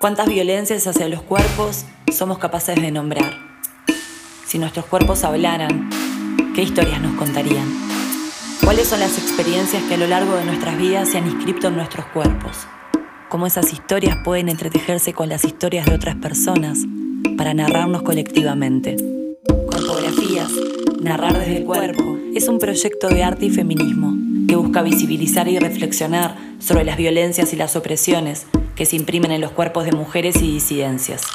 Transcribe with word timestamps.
¿Cuántas 0.00 0.30
violencias 0.30 0.86
hacia 0.86 1.10
los 1.10 1.20
cuerpos 1.20 1.84
somos 2.10 2.38
capaces 2.38 2.74
de 2.74 2.90
nombrar? 2.90 3.34
Si 4.46 4.58
nuestros 4.58 4.86
cuerpos 4.86 5.24
hablaran, 5.24 5.90
¿qué 6.54 6.62
historias 6.62 7.02
nos 7.02 7.18
contarían? 7.18 7.68
¿Cuáles 8.64 8.88
son 8.88 9.00
las 9.00 9.18
experiencias 9.18 9.82
que 9.82 9.94
a 9.96 9.98
lo 9.98 10.06
largo 10.06 10.36
de 10.36 10.46
nuestras 10.46 10.78
vidas 10.78 11.10
se 11.10 11.18
han 11.18 11.26
inscrito 11.26 11.68
en 11.68 11.76
nuestros 11.76 12.06
cuerpos? 12.14 12.66
¿Cómo 13.28 13.46
esas 13.46 13.74
historias 13.74 14.16
pueden 14.24 14.48
entretejerse 14.48 15.12
con 15.12 15.28
las 15.28 15.44
historias 15.44 15.84
de 15.84 15.96
otras 15.96 16.16
personas 16.16 16.78
para 17.36 17.52
narrarnos 17.52 18.00
colectivamente? 18.00 18.96
Corpografías, 19.70 20.50
Narrar 20.98 21.38
desde 21.38 21.58
el 21.58 21.64
Cuerpo, 21.66 22.16
es 22.34 22.48
un 22.48 22.58
proyecto 22.58 23.10
de 23.10 23.22
arte 23.22 23.44
y 23.44 23.50
feminismo 23.50 24.14
que 24.48 24.56
busca 24.56 24.80
visibilizar 24.80 25.46
y 25.46 25.58
reflexionar 25.58 26.38
sobre 26.58 26.84
las 26.84 26.96
violencias 26.96 27.52
y 27.52 27.56
las 27.56 27.76
opresiones 27.76 28.46
que 28.74 28.86
se 28.86 28.96
imprimen 28.96 29.32
en 29.32 29.40
los 29.40 29.52
cuerpos 29.52 29.84
de 29.84 29.92
mujeres 29.92 30.36
y 30.36 30.52
disidencias. 30.52 31.26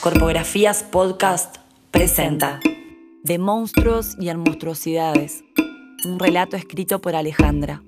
Corpografías 0.00 0.84
Podcast 0.84 1.56
presenta 1.90 2.60
De 3.24 3.38
monstruos 3.38 4.16
y 4.18 4.28
en 4.28 4.38
monstruosidades, 4.38 5.44
un 6.04 6.18
relato 6.18 6.56
escrito 6.56 7.00
por 7.00 7.14
Alejandra. 7.14 7.82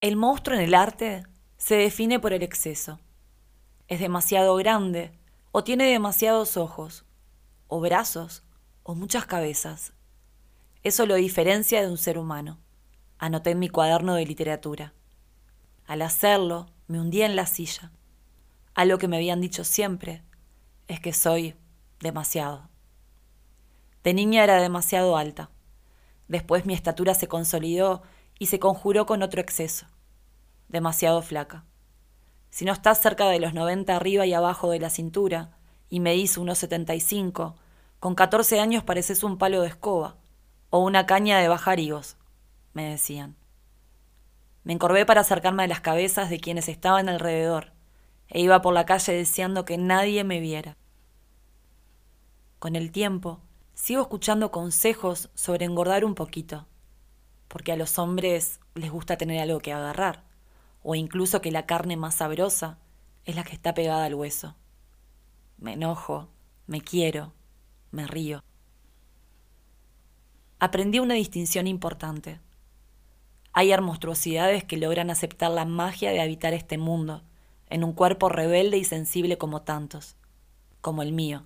El 0.00 0.16
monstruo 0.16 0.56
en 0.56 0.62
el 0.62 0.74
arte 0.74 1.24
se 1.56 1.76
define 1.76 2.20
por 2.20 2.32
el 2.32 2.42
exceso. 2.42 3.00
Es 3.88 4.00
demasiado 4.00 4.54
grande 4.56 5.12
o 5.52 5.64
tiene 5.64 5.84
demasiados 5.90 6.56
ojos, 6.56 7.04
o 7.66 7.80
brazos, 7.80 8.44
o 8.82 8.94
muchas 8.94 9.26
cabezas. 9.26 9.94
Eso 10.82 11.06
lo 11.06 11.14
diferencia 11.14 11.80
de 11.80 11.88
un 11.88 11.98
ser 11.98 12.18
humano 12.18 12.60
anoté 13.18 13.50
en 13.50 13.58
mi 13.58 13.68
cuaderno 13.68 14.14
de 14.14 14.26
literatura. 14.26 14.92
Al 15.86 16.02
hacerlo, 16.02 16.66
me 16.86 17.00
hundía 17.00 17.26
en 17.26 17.36
la 17.36 17.46
silla. 17.46 17.92
Algo 18.74 18.98
que 18.98 19.08
me 19.08 19.16
habían 19.16 19.40
dicho 19.40 19.64
siempre 19.64 20.22
es 20.88 21.00
que 21.00 21.12
soy 21.12 21.54
demasiado. 22.00 22.68
De 24.04 24.14
niña 24.14 24.44
era 24.44 24.60
demasiado 24.60 25.16
alta. 25.16 25.50
Después 26.28 26.66
mi 26.66 26.74
estatura 26.74 27.14
se 27.14 27.28
consolidó 27.28 28.02
y 28.38 28.46
se 28.46 28.58
conjuró 28.58 29.06
con 29.06 29.22
otro 29.22 29.40
exceso. 29.40 29.86
Demasiado 30.68 31.22
flaca. 31.22 31.64
Si 32.50 32.64
no 32.64 32.72
estás 32.72 33.00
cerca 33.00 33.28
de 33.28 33.40
los 33.40 33.54
90 33.54 33.94
arriba 33.94 34.26
y 34.26 34.34
abajo 34.34 34.70
de 34.70 34.80
la 34.80 34.90
cintura 34.90 35.56
y 35.88 36.00
medís 36.00 36.36
unos 36.36 36.58
75, 36.58 37.56
con 38.00 38.14
14 38.14 38.60
años 38.60 38.84
pareces 38.84 39.22
un 39.22 39.38
palo 39.38 39.62
de 39.62 39.68
escoba 39.68 40.16
o 40.70 40.80
una 40.80 41.06
caña 41.06 41.38
de 41.38 41.48
bajar 41.48 41.80
higos 41.80 42.16
me 42.76 42.90
decían. 42.90 43.36
Me 44.62 44.74
encorvé 44.74 45.06
para 45.06 45.22
acercarme 45.22 45.62
a 45.62 45.66
las 45.66 45.80
cabezas 45.80 46.28
de 46.28 46.38
quienes 46.38 46.68
estaban 46.68 47.08
alrededor, 47.08 47.72
e 48.28 48.42
iba 48.42 48.60
por 48.60 48.74
la 48.74 48.84
calle 48.84 49.14
deseando 49.14 49.64
que 49.64 49.78
nadie 49.78 50.24
me 50.24 50.40
viera. 50.40 50.76
Con 52.58 52.76
el 52.76 52.92
tiempo, 52.92 53.40
sigo 53.72 54.02
escuchando 54.02 54.50
consejos 54.50 55.30
sobre 55.34 55.64
engordar 55.64 56.04
un 56.04 56.14
poquito, 56.14 56.66
porque 57.48 57.72
a 57.72 57.76
los 57.76 57.98
hombres 57.98 58.60
les 58.74 58.90
gusta 58.90 59.16
tener 59.16 59.40
algo 59.40 59.60
que 59.60 59.72
agarrar, 59.72 60.24
o 60.82 60.94
incluso 60.94 61.40
que 61.40 61.52
la 61.52 61.64
carne 61.64 61.96
más 61.96 62.16
sabrosa 62.16 62.78
es 63.24 63.36
la 63.36 63.42
que 63.42 63.54
está 63.54 63.72
pegada 63.72 64.04
al 64.04 64.14
hueso. 64.14 64.54
Me 65.56 65.72
enojo, 65.72 66.28
me 66.66 66.82
quiero, 66.82 67.32
me 67.90 68.06
río. 68.06 68.44
Aprendí 70.58 70.98
una 70.98 71.14
distinción 71.14 71.66
importante. 71.66 72.40
Hay 73.58 73.74
monstruosidades 73.80 74.64
que 74.64 74.76
logran 74.76 75.08
aceptar 75.08 75.50
la 75.50 75.64
magia 75.64 76.10
de 76.10 76.20
habitar 76.20 76.52
este 76.52 76.76
mundo, 76.76 77.22
en 77.70 77.84
un 77.84 77.94
cuerpo 77.94 78.28
rebelde 78.28 78.76
y 78.76 78.84
sensible 78.84 79.38
como 79.38 79.62
tantos, 79.62 80.14
como 80.82 81.00
el 81.00 81.12
mío, 81.14 81.42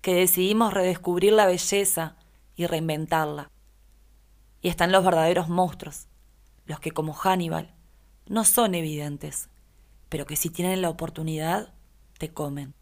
que 0.00 0.16
decidimos 0.16 0.74
redescubrir 0.74 1.32
la 1.32 1.46
belleza 1.46 2.16
y 2.56 2.66
reinventarla. 2.66 3.52
Y 4.62 4.68
están 4.68 4.90
los 4.90 5.04
verdaderos 5.04 5.48
monstruos, 5.48 6.08
los 6.66 6.80
que 6.80 6.90
como 6.90 7.12
Hannibal 7.12 7.72
no 8.26 8.42
son 8.42 8.74
evidentes, 8.74 9.50
pero 10.08 10.26
que 10.26 10.34
si 10.34 10.50
tienen 10.50 10.82
la 10.82 10.90
oportunidad, 10.90 11.72
te 12.18 12.32
comen. 12.32 12.74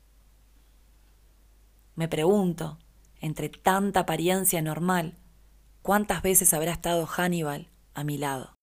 Me 1.95 2.09
pregunto, 2.09 2.79
entre 3.21 3.51
tanta 3.51 4.01
apariencia 4.01 4.63
normal, 4.63 5.19
¿cuántas 5.83 6.23
veces 6.23 6.55
habrá 6.55 6.73
estado 6.73 7.05
Hannibal 7.05 7.69
a 7.95 8.05
mi 8.05 8.19
lado. 8.19 8.57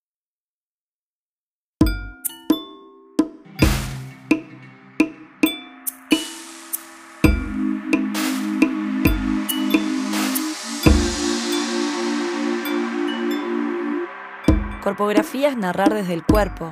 Corpografías 14.84 15.56
Narrar 15.56 15.94
desde 15.94 16.14
el 16.14 16.24
Cuerpo 16.24 16.72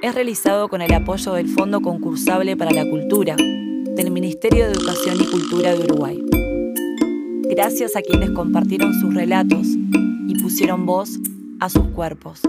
es 0.00 0.14
realizado 0.14 0.68
con 0.68 0.80
el 0.80 0.94
apoyo 0.94 1.34
del 1.34 1.48
Fondo 1.48 1.80
Concursable 1.80 2.56
para 2.56 2.70
la 2.70 2.88
Cultura 2.88 3.36
del 3.36 4.10
Ministerio 4.10 4.66
de 4.66 4.72
Educación 4.72 5.16
y 5.20 5.26
Cultura 5.26 5.74
de 5.74 5.80
Uruguay. 5.80 6.18
Gracias 7.50 7.96
a 7.96 8.00
quienes 8.00 8.30
compartieron 8.30 8.94
sus 8.94 9.12
relatos 9.12 9.66
y 9.66 10.40
pusieron 10.40 10.86
voz 10.86 11.18
a 11.60 11.68
sus 11.68 11.86
cuerpos. 11.88 12.42